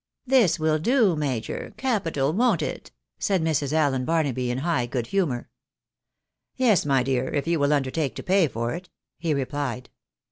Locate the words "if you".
7.31-7.59